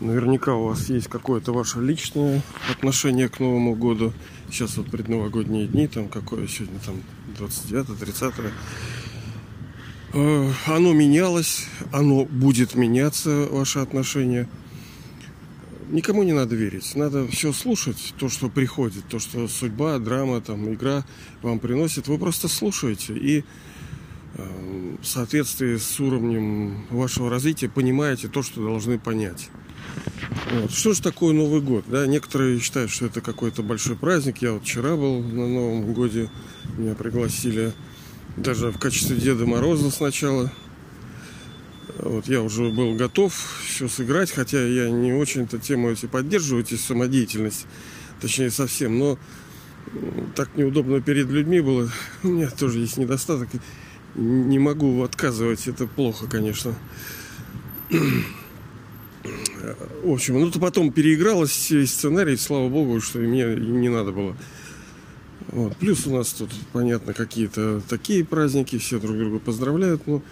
[0.00, 4.14] Наверняка у вас есть какое-то ваше личное отношение к Новому году.
[4.50, 7.02] Сейчас вот предновогодние дни, там какое сегодня там
[7.38, 8.50] 29-30.
[10.14, 14.48] Э, оно менялось, оно будет меняться, ваше отношение.
[15.90, 16.94] Никому не надо верить.
[16.94, 21.04] Надо все слушать, то, что приходит, то, что судьба, драма, там, игра
[21.42, 22.08] вам приносит.
[22.08, 23.44] Вы просто слушаете и
[25.00, 29.48] в соответствии с уровнем вашего развития понимаете то, что должны понять.
[30.52, 30.70] Вот.
[30.72, 31.84] Что же такое Новый год?
[31.88, 32.06] Да?
[32.06, 34.38] Некоторые считают, что это какой-то большой праздник.
[34.38, 36.30] Я вот вчера был на Новом годе,
[36.76, 37.72] меня пригласили
[38.36, 40.52] даже в качестве Деда Мороза сначала.
[41.98, 43.34] Вот я уже был готов
[43.68, 47.66] еще сыграть, хотя я не очень-то тему эти поддерживаю, эти самодеятельность,
[48.20, 49.18] точнее совсем, но
[50.34, 51.90] так неудобно перед людьми было.
[52.22, 53.48] У меня тоже есть недостаток.
[54.20, 56.74] Не могу отказывать, это плохо, конечно.
[60.02, 64.36] В общем, ну то потом переигралось сценарий, слава богу, что мне не надо было.
[65.48, 65.74] Вот.
[65.78, 70.22] Плюс у нас тут, понятно, какие-то такие праздники, все друг друга поздравляют, но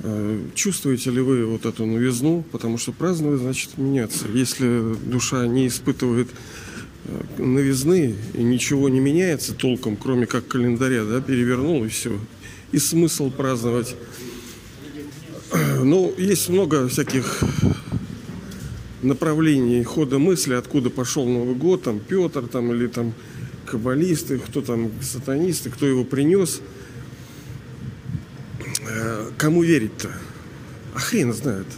[0.00, 4.26] э, чувствуете ли вы вот эту новизну, потому что праздновать значит меняться.
[4.34, 6.28] Если душа не испытывает
[7.06, 12.18] э, новизны и ничего не меняется толком, кроме как календаря, да, перевернул и все.
[12.76, 13.96] И смысл праздновать.
[15.82, 17.42] Ну, есть много всяких
[19.00, 23.14] направлений хода мысли, откуда пошел Новый год, там Петр, там или там
[23.64, 26.60] каббалисты, кто там сатанисты, кто его принес.
[28.86, 30.10] Э, кому верить-то?
[30.94, 31.68] А хрен знает.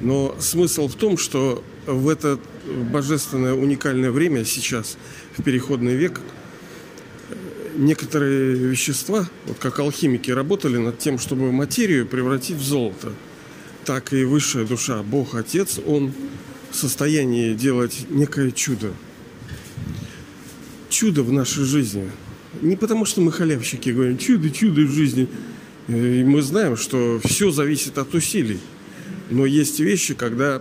[0.00, 2.40] Но смысл в том, что в это
[2.90, 4.98] божественное уникальное время сейчас,
[5.36, 6.20] в переходный век,
[7.78, 13.12] некоторые вещества, вот как алхимики работали над тем, чтобы материю превратить в золото–
[13.88, 16.12] так и высшая душа, Бог Отец, Он
[16.70, 18.92] в состоянии делать некое чудо.
[20.90, 22.10] Чудо в нашей жизни.
[22.60, 25.26] Не потому, что мы халявщики говорим, чудо, чудо в жизни.
[25.88, 28.60] И мы знаем, что все зависит от усилий.
[29.30, 30.60] Но есть вещи, когда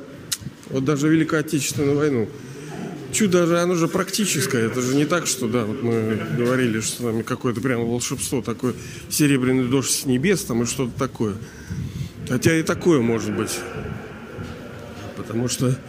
[0.69, 2.29] вот даже Великую Отечественную войну,
[3.11, 4.65] чудо же, оно же практическое.
[4.65, 8.73] Это же не так, что, да, вот мы говорили, что там какое-то прямо волшебство, такое
[9.09, 11.35] серебряный дождь с небес там и что-то такое.
[12.27, 13.59] Хотя и такое может быть.
[15.15, 15.79] Потому что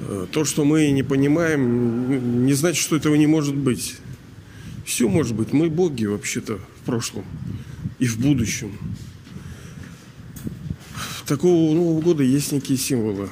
[0.00, 3.96] э, то, что мы не понимаем, не значит, что этого не может быть.
[4.84, 5.52] Все может быть.
[5.52, 7.24] Мы боги вообще-то в прошлом
[7.98, 8.78] и в будущем.
[11.26, 13.30] Такого Нового года есть некие символы.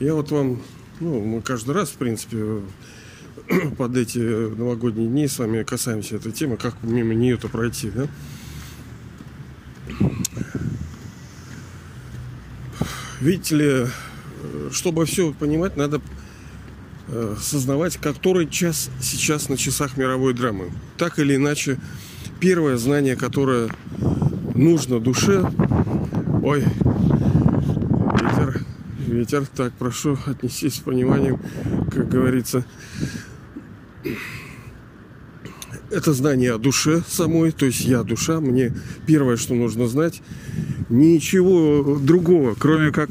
[0.00, 0.60] Я вот вам,
[1.00, 2.62] ну, мы каждый раз, в принципе,
[3.78, 8.06] под эти новогодние дни с вами касаемся этой темы, как мимо нее-то пройти, да?
[13.20, 13.86] Видите ли,
[14.72, 16.00] чтобы все понимать, надо
[17.08, 20.70] э, сознавать, который час сейчас на часах мировой драмы.
[20.96, 21.78] Так или иначе,
[22.38, 23.68] первое знание, которое
[24.54, 25.50] нужно душе...
[26.42, 26.64] Ой,
[29.10, 29.46] ветер.
[29.46, 31.38] Так, прошу отнестись с пониманием,
[31.90, 32.64] как говорится.
[35.90, 38.40] Это знание о душе самой, то есть я душа.
[38.40, 38.72] Мне
[39.06, 40.22] первое, что нужно знать,
[40.88, 43.10] ничего другого, кроме как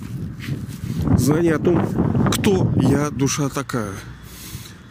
[1.18, 1.86] знание о том,
[2.32, 3.92] кто я, душа такая.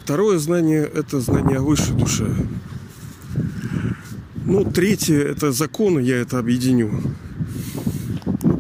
[0.02, 2.26] Второе знание– это знание о высшей душе.
[4.44, 7.02] Ну, третье– это законы, я это объединю.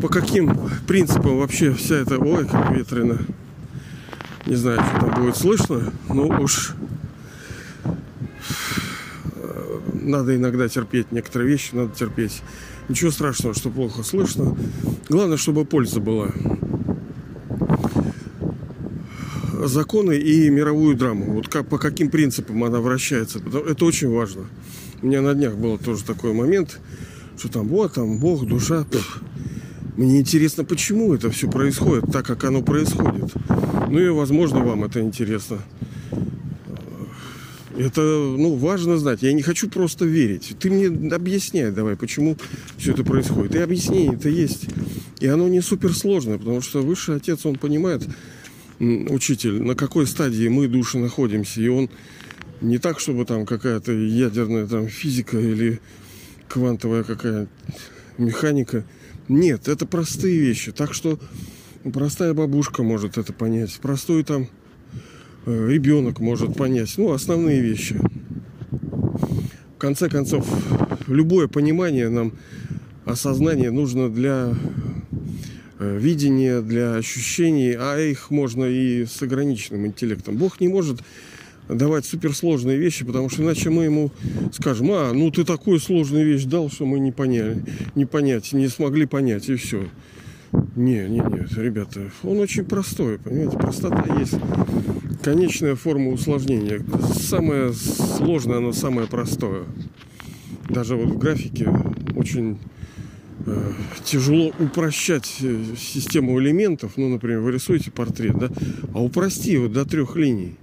[0.00, 2.18] По каким принципам вообще вся эта...
[2.18, 3.18] Ой, как ветрено.
[4.46, 6.74] Не знаю, что там будет слышно, но уж
[9.34, 11.10] э, надо иногда терпеть.
[11.10, 12.42] Некоторые вещи надо терпеть.
[12.88, 14.56] Ничего страшного, что плохо слышно.
[15.08, 16.28] Главное, чтобы польза была.
[19.64, 21.34] Законы и мировую драму.
[21.34, 23.40] Вот как, по каким принципам она вращается.
[23.40, 24.44] Это очень важно.
[25.02, 26.80] У меня на днях был тоже такой момент,
[27.36, 28.86] что там вот, там Бог, душа.
[29.98, 33.32] Мне интересно, почему это все происходит так, как оно происходит.
[33.90, 35.58] Ну и, возможно, вам это интересно.
[37.76, 39.22] Это, ну, важно знать.
[39.22, 40.54] Я не хочу просто верить.
[40.60, 42.36] Ты мне объясняй давай, почему
[42.76, 43.56] все это происходит.
[43.56, 44.66] И объяснение это есть.
[45.18, 48.06] И оно не суперсложное, потому что высший отец, он понимает,
[48.78, 51.60] учитель, на какой стадии мы души находимся.
[51.60, 51.90] И он
[52.60, 55.80] не так, чтобы там какая-то ядерная там физика или
[56.46, 57.48] квантовая какая
[58.16, 58.84] механика.
[59.28, 60.72] Нет, это простые вещи.
[60.72, 61.18] Так что
[61.92, 63.78] простая бабушка может это понять.
[63.80, 64.48] Простой там
[65.50, 66.92] Э, ребенок может понять.
[66.98, 67.98] Ну, основные вещи.
[69.76, 70.46] В конце концов,
[71.06, 72.34] любое понимание нам,
[73.06, 74.54] осознание нужно для
[75.78, 80.36] э, видения, для ощущений, а их можно и с ограниченным интеллектом.
[80.36, 81.00] Бог не может
[81.68, 84.10] давать суперсложные вещи, потому что иначе мы ему
[84.52, 87.62] скажем, а, ну ты такую сложную вещь дал, что мы не поняли,
[87.94, 89.88] не понять, не смогли понять, и все.
[90.76, 94.34] Не, не, нет, ребята, он очень простой, понимаете, простота есть
[95.22, 96.82] конечная форма усложнения.
[97.14, 99.64] Самое сложное, оно самое простое.
[100.68, 101.68] Даже вот в графике
[102.16, 102.58] очень
[103.46, 103.72] э,
[104.04, 106.92] тяжело упрощать э, систему элементов.
[106.96, 108.50] Ну, например, вы рисуете портрет, да,
[108.94, 110.56] а упрости его до трех линий.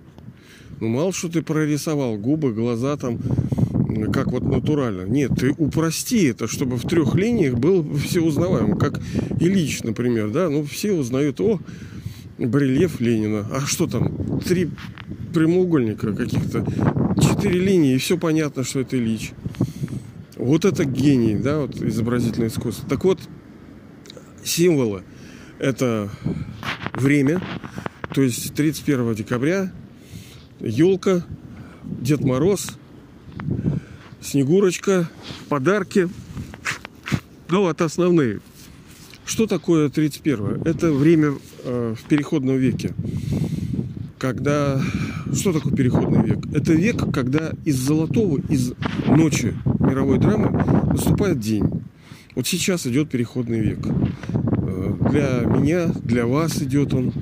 [0.80, 3.19] Ну, мало что ты прорисовал, губы, глаза там,
[4.12, 5.04] как вот натурально.
[5.04, 8.77] Нет, ты упрости это, чтобы в трех линиях было все узнаваемо.
[8.77, 9.00] Как
[9.39, 11.60] Ильич, например, да, ну, все узнают, о,
[12.38, 13.48] барельеф Ленина.
[13.51, 14.39] А что там?
[14.39, 14.69] Три
[15.33, 16.66] прямоугольника каких-то,
[17.22, 19.31] четыре линии, и все понятно, что это Ильич.
[20.38, 22.88] Вот это гений, да, вот изобразительное искусство.
[22.89, 23.19] Так вот,
[24.44, 25.04] символы–
[25.60, 26.10] это
[26.94, 27.42] время,
[28.13, 29.72] то есть 31 декабря,
[30.60, 31.25] елка,
[31.84, 32.78] Дед Мороз,
[34.22, 35.10] Снегурочка,
[35.50, 36.10] подарки.
[37.50, 38.40] Ну, вот основные.
[39.25, 40.63] Что такое 31?
[40.66, 42.94] Это время э, в переходном веке.
[44.18, 44.81] Когда...
[45.34, 46.40] Что такое переходный век?
[46.54, 48.74] Это век, когда из золотого, из
[49.08, 50.51] ночи мировой драмы
[50.92, 51.66] наступает день.
[52.36, 53.80] Вот сейчас идет переходный век.
[53.86, 57.13] Э, для меня, для вас идет он.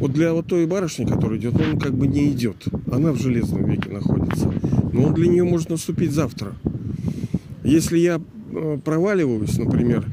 [0.00, 2.56] Вот для вот той барышни, которая идет, он как бы не идет.
[2.90, 4.52] Она в железном веке находится.
[4.92, 6.54] Но он для нее может наступить завтра.
[7.62, 8.18] Если я
[8.52, 10.06] э, проваливаюсь, например,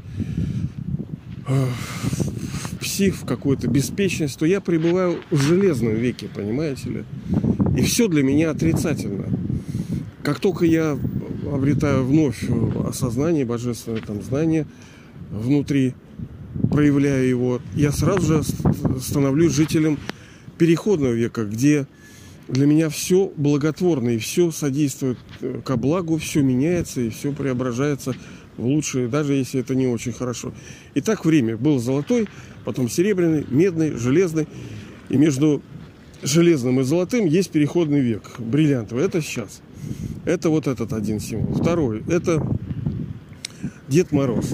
[1.46, 7.04] в псих, в какую-то беспечность, то я пребываю в железном веке, понимаете ли?
[7.76, 9.24] И все для меня отрицательно.
[10.22, 10.98] Как только я
[11.50, 12.44] обретаю вновь
[12.86, 14.66] осознание, божественное там знание
[15.30, 15.94] внутри,
[16.70, 18.67] проявляю его, я сразу же
[19.00, 19.98] становлюсь жителем
[20.58, 21.86] переходного века, где
[22.48, 28.14] для меня все благотворно и все содействует э, ко благу, все меняется и все преображается
[28.56, 30.52] в лучшие, даже если это не очень хорошо.
[30.94, 32.28] И так время был золотой,
[32.64, 34.48] потом серебряный, медный, железный.
[35.10, 35.62] И между
[36.22, 39.04] железным и золотым есть переходный век, бриллиантовый.
[39.04, 39.62] Это сейчас.
[40.24, 41.54] Это вот этот один символ.
[41.54, 42.02] Второй.
[42.08, 42.44] Это
[43.88, 44.52] Дед Мороз.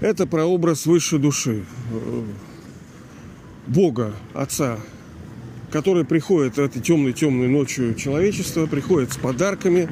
[0.00, 1.64] Это прообраз высшей души.
[3.68, 4.78] Бога, Отца,
[5.70, 9.90] который приходит этой темной-темной ночью человечества, приходит с подарками,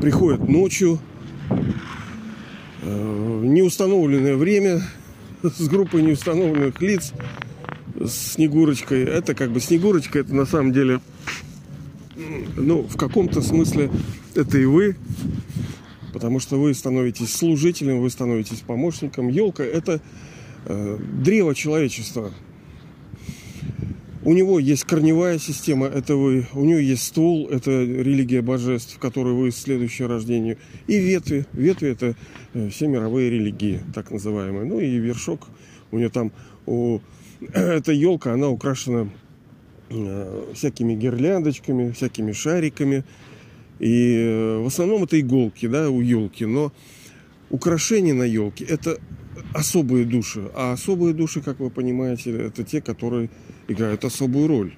[0.00, 0.98] приходит ночью,
[2.82, 4.82] неустановленное время
[5.42, 7.12] с группой неустановленных лиц
[8.00, 9.04] с Снегурочкой.
[9.04, 11.00] Это как бы Снегурочка, это на самом деле,
[12.56, 13.90] ну, в каком-то смысле
[14.34, 14.96] это и вы,
[16.12, 19.28] потому что вы становитесь служителем, вы становитесь помощником.
[19.28, 20.00] Елка это
[20.66, 22.32] э, древо человечества,
[24.24, 29.36] у него есть корневая система, это вы, у него есть ствол, это религия божеств, которую
[29.36, 30.58] вы следующее рождение.
[30.86, 32.14] И ветви, ветви это
[32.54, 34.64] э, все мировые религии, так называемые.
[34.64, 35.48] Ну и вершок,
[35.90, 36.32] у нее там,
[36.66, 37.00] у,
[37.52, 39.08] эта елка, она украшена
[39.90, 43.04] э, всякими гирляндочками, всякими шариками.
[43.80, 46.46] И э, в основном это иголки, да, у елки.
[46.46, 46.72] Но
[47.50, 48.98] украшения на елке это
[49.54, 50.50] особые души.
[50.54, 53.30] А особые души, как вы понимаете, это те, которые
[53.68, 54.74] играют особую роль.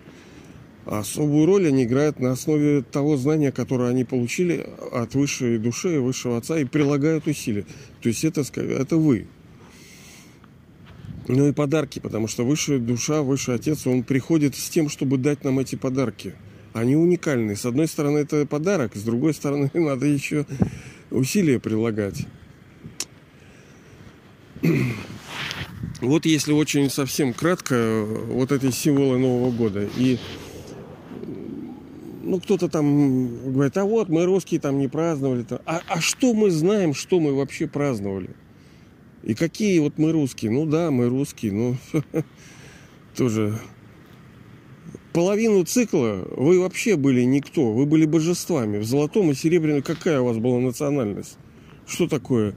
[0.87, 5.99] А особую роль они играют на основе того знания, которое они получили от высшей души,
[6.01, 7.65] высшего отца, и прилагают усилия.
[8.03, 9.27] То есть это, это вы.
[11.27, 15.43] Ну и подарки, потому что высшая душа, высший отец, он приходит с тем, чтобы дать
[15.43, 16.35] нам эти подарки.
[16.75, 17.57] Они уникальны.
[17.57, 20.45] С одной стороны, это подарок, с другой стороны, надо еще
[21.11, 22.27] усилия прилагать.
[26.01, 29.89] Вот если очень совсем кратко, вот эти символы Нового года.
[29.97, 30.19] И
[32.23, 35.47] ну, кто-то там говорит, а вот мы русские там не праздновали.
[35.67, 38.31] А, а что мы знаем, что мы вообще праздновали?
[39.23, 40.51] И какие вот мы русские?
[40.51, 41.77] Ну да, мы русские, но
[43.17, 43.59] тоже
[45.13, 47.73] половину цикла вы вообще были никто.
[47.73, 48.79] Вы были божествами.
[48.79, 51.39] В золотом и серебряном какая у вас была национальность?
[51.87, 52.55] Что такое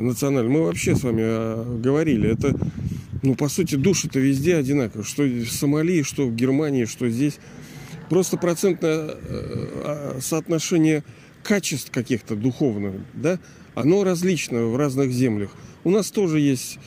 [0.00, 0.54] национальность?
[0.54, 2.30] Мы вообще с вами а, говорили.
[2.30, 2.56] Это,
[3.22, 5.04] ну, по сути, души-то везде одинаковые.
[5.04, 7.38] Что в Сомали, что в Германии, что здесь.
[8.08, 11.02] Просто процентное э, а, соотношение
[11.42, 13.38] качеств каких-то духовных, да,
[13.74, 15.50] оно различно в разных землях.
[15.84, 16.78] У нас тоже есть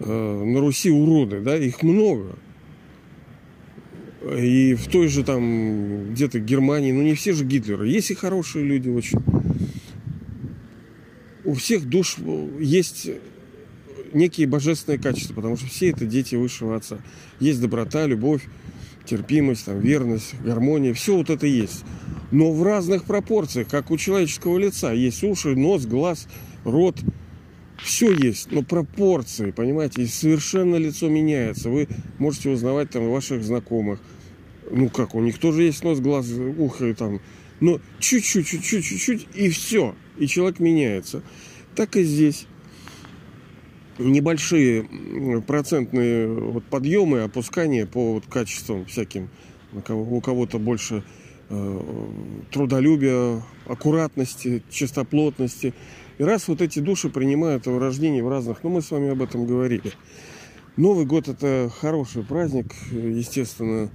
[0.00, 2.36] э, на Руси уроды, да, их много.
[4.36, 7.88] И в той же там где-то Германии, ну не все же Гитлеры.
[7.88, 9.20] Есть и хорошие люди очень
[11.48, 12.18] у всех душ
[12.60, 13.08] есть
[14.12, 16.98] некие божественные качества, потому что все это дети высшего отца.
[17.40, 18.42] Есть доброта, любовь,
[19.06, 21.84] терпимость, там, верность, гармония, все вот это есть.
[22.32, 24.92] Но в разных пропорциях, как у человеческого лица.
[24.92, 26.28] Есть уши, нос, глаз,
[26.64, 26.98] рот,
[27.82, 31.70] все есть, но пропорции, понимаете, и совершенно лицо меняется.
[31.70, 31.88] Вы
[32.18, 34.00] можете узнавать там ваших знакомых.
[34.70, 36.26] Ну как, у них тоже есть нос, глаз,
[36.58, 37.20] ухо и там.
[37.60, 39.94] Но чуть-чуть, чуть-чуть, чуть-чуть, и все.
[40.18, 41.22] И человек меняется.
[41.74, 42.46] Так и здесь
[43.98, 44.88] небольшие
[45.46, 49.28] процентные вот подъемы, опускания по вот качествам всяким.
[49.72, 51.04] У кого-то больше
[51.50, 51.80] э,
[52.50, 55.74] трудолюбия, аккуратности, чистоплотности.
[56.18, 59.22] И раз вот эти души принимают в рождении в разных, ну мы с вами об
[59.22, 59.92] этом говорили.
[60.78, 63.90] Новый год это хороший праздник, естественно,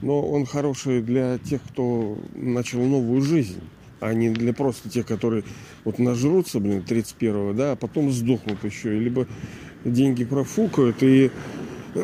[0.00, 3.60] но он хороший для тех, кто начал новую жизнь
[4.00, 5.44] а не для просто тех, которые
[5.84, 9.28] вот нажрутся, блин, 31-го, да, а потом сдохнут еще, либо
[9.84, 11.30] деньги профукают и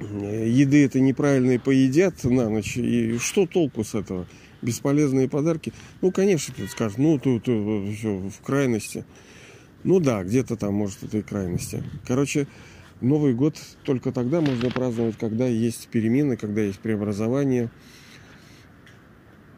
[0.00, 4.26] еды это неправильные поедят на ночь, и что толку с этого?
[4.60, 5.72] Бесполезные подарки.
[6.02, 9.06] Ну, конечно, ты скажешь, ну, тут, тут все в крайности.
[9.84, 11.82] Ну да, где-то там, может, это и крайности.
[12.06, 12.46] Короче,
[13.00, 17.70] Новый год только тогда можно праздновать, когда есть перемены, когда есть преобразование–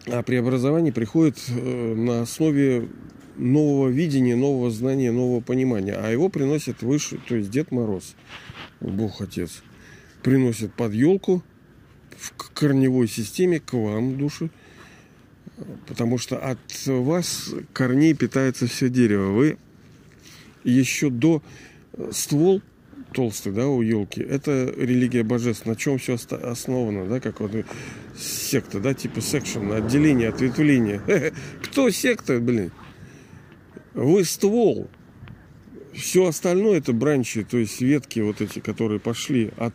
[0.07, 2.89] а преобразование приходит э, на основе
[3.37, 5.95] нового видения, нового знания, нового понимания.
[5.95, 8.17] А его приносит выше, то есть Дед Мороз,
[8.81, 9.63] Бог Отец,
[10.23, 11.43] приносит под елку
[12.17, 14.51] в корневой системе к вам, души,
[15.87, 19.31] потому что от вас корней питается все дерево.
[19.31, 19.57] Вы
[20.65, 21.43] еще до
[21.93, 22.63] э, ствол
[23.13, 25.67] толстый, да, у елки, это религия божеств.
[25.67, 27.53] На чем все основано, да, как вот
[28.17, 31.03] секта, да, типа секшн, отделение, ответвление.
[31.63, 32.73] Кто секта, блин?
[33.95, 34.89] Вы ствол.
[35.93, 39.75] Все остальное это бранчи, то есть ветки вот эти, которые пошли от,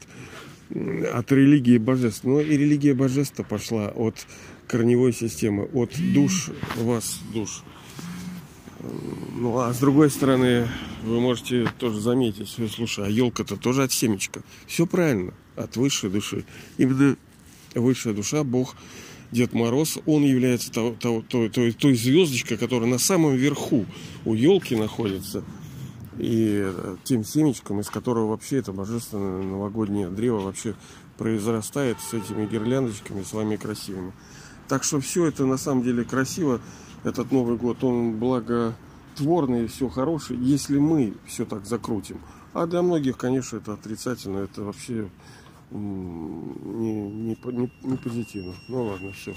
[0.72, 2.24] от религии божеств.
[2.24, 4.25] Но и религия божества пошла от
[4.67, 7.63] корневой системы, от душ вас, душ.
[9.36, 10.67] Ну, а с другой стороны,
[11.03, 14.41] вы можете тоже заметить, слушай, а елка-то тоже от семечка.
[14.65, 16.46] Все правильно, от высшей души.
[16.77, 17.17] Именно
[17.75, 18.75] высшая душа, Бог,
[19.32, 23.86] Дед Мороз, он является той, той, той, той звездочкой, которая на самом верху
[24.25, 25.44] у елки находится.
[26.17, 30.75] И тем семечком, из которого вообще это божественное новогоднее древо вообще
[31.17, 34.13] произрастает с этими гирляндочками, с вами красивыми.
[34.67, 36.60] Так что все это на самом деле красиво
[37.04, 42.20] этот Новый год, он благотворный, все хорошее, если мы все так закрутим.
[42.54, 45.10] А для многих, конечно, это отрицательно, это вообще
[45.72, 48.54] не, не, не, не позитивно.
[48.68, 49.34] Ну ладно, все.